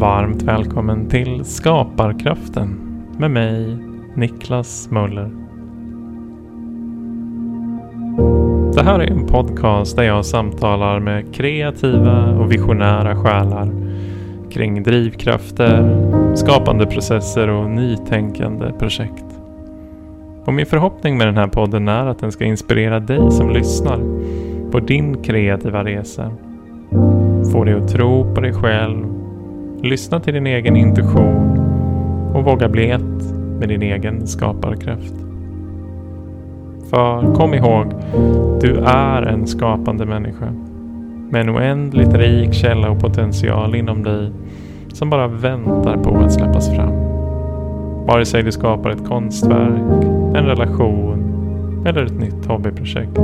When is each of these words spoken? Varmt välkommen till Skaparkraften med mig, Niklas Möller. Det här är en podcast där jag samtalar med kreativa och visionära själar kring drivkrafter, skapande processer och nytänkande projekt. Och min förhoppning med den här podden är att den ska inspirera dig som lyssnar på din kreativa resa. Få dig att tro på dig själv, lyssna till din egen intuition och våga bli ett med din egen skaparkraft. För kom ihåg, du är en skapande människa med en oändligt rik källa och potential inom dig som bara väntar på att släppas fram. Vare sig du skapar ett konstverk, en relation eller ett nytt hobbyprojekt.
Varmt 0.00 0.42
välkommen 0.42 1.08
till 1.08 1.44
Skaparkraften 1.44 2.80
med 3.18 3.30
mig, 3.30 3.76
Niklas 4.14 4.90
Möller. 4.90 5.30
Det 8.74 8.82
här 8.82 8.98
är 8.98 9.10
en 9.10 9.26
podcast 9.26 9.96
där 9.96 10.02
jag 10.02 10.26
samtalar 10.26 11.00
med 11.00 11.34
kreativa 11.34 12.24
och 12.26 12.52
visionära 12.52 13.16
själar 13.16 13.72
kring 14.50 14.82
drivkrafter, 14.82 15.96
skapande 16.36 16.86
processer 16.86 17.48
och 17.48 17.70
nytänkande 17.70 18.72
projekt. 18.78 19.26
Och 20.44 20.54
min 20.54 20.66
förhoppning 20.66 21.18
med 21.18 21.26
den 21.26 21.36
här 21.36 21.48
podden 21.48 21.88
är 21.88 22.06
att 22.06 22.18
den 22.18 22.32
ska 22.32 22.44
inspirera 22.44 23.00
dig 23.00 23.30
som 23.30 23.50
lyssnar 23.50 23.98
på 24.70 24.80
din 24.80 25.22
kreativa 25.22 25.84
resa. 25.84 26.32
Få 27.52 27.64
dig 27.64 27.74
att 27.74 27.88
tro 27.88 28.34
på 28.34 28.40
dig 28.40 28.52
själv, 28.52 29.19
lyssna 29.82 30.20
till 30.20 30.34
din 30.34 30.46
egen 30.46 30.76
intuition 30.76 31.58
och 32.34 32.44
våga 32.44 32.68
bli 32.68 32.90
ett 32.90 33.34
med 33.58 33.68
din 33.68 33.82
egen 33.82 34.26
skaparkraft. 34.26 35.14
För 36.90 37.34
kom 37.34 37.54
ihåg, 37.54 37.86
du 38.60 38.76
är 38.86 39.22
en 39.22 39.46
skapande 39.46 40.06
människa 40.06 40.52
med 41.30 41.40
en 41.40 41.50
oändligt 41.50 42.14
rik 42.14 42.54
källa 42.54 42.90
och 42.90 43.00
potential 43.00 43.74
inom 43.74 44.02
dig 44.02 44.30
som 44.92 45.10
bara 45.10 45.26
väntar 45.26 45.96
på 45.96 46.16
att 46.16 46.32
släppas 46.32 46.74
fram. 46.74 46.94
Vare 48.06 48.24
sig 48.24 48.42
du 48.42 48.52
skapar 48.52 48.90
ett 48.90 49.08
konstverk, 49.08 50.04
en 50.34 50.46
relation 50.46 51.24
eller 51.86 52.04
ett 52.04 52.20
nytt 52.20 52.46
hobbyprojekt. 52.46 53.18